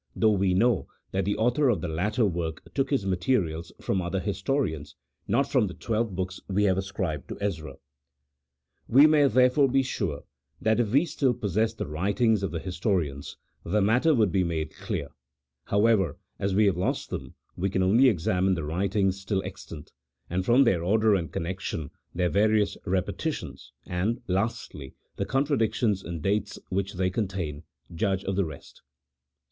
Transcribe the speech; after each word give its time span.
though 0.15 0.31
we 0.31 0.55
know 0.55 0.87
that 1.11 1.25
the 1.25 1.37
author 1.37 1.69
of 1.69 1.79
the 1.81 1.87
latter 1.87 2.25
work 2.25 2.63
took 2.73 2.89
his 2.89 3.05
materials 3.05 3.71
from 3.79 4.01
other 4.01 4.19
historians, 4.19 4.95
not 5.27 5.47
from 5.47 5.67
the 5.67 5.75
twelve 5.75 6.15
hooks 6.15 6.39
we 6.47 6.63
have 6.63 6.75
ascribed 6.75 7.27
to 7.29 7.37
Ezra. 7.39 7.75
We 8.87 9.05
may 9.05 9.27
therefore 9.27 9.69
he 9.71 9.83
sure 9.83 10.23
that 10.59 10.79
if 10.79 10.89
we 10.91 11.05
still 11.05 11.35
possessed 11.35 11.77
the 11.77 11.85
writings 11.85 12.41
of 12.41 12.49
the 12.49 12.59
historians, 12.59 13.37
the 13.63 13.79
matter 13.79 14.15
would 14.15 14.31
"be 14.31 14.43
made 14.43 14.73
clear; 14.75 15.09
however, 15.65 16.17
as 16.39 16.55
we 16.55 16.65
have 16.65 16.77
lost 16.77 17.11
them, 17.11 17.35
we 17.55 17.69
can 17.69 17.83
only 17.83 18.09
examine 18.09 18.55
the 18.55 18.63
writings 18.65 19.21
still 19.21 19.43
extant, 19.43 19.91
and 20.31 20.43
from 20.45 20.63
their 20.63 20.83
order 20.83 21.13
and 21.13 21.31
connection, 21.31 21.91
their 22.15 22.27
various 22.31 22.75
repetitions, 22.87 23.71
and, 23.85 24.19
lastly, 24.27 24.95
the 25.17 25.25
contradictions 25.25 26.03
in 26.03 26.21
dates 26.21 26.57
which 26.69 26.93
they 26.95 27.11
contain, 27.11 27.61
judge 27.93 28.23
of 28.23 28.35
the 28.35 28.45
rest. 28.45 28.81